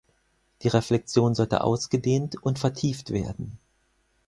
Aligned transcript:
Die 0.63 0.67
Reflexion 0.67 1.35
sollte 1.35 1.63
ausgedehnt 1.63 2.41
und 2.41 2.57
vertieft 2.57 3.11
werden. 3.11 3.59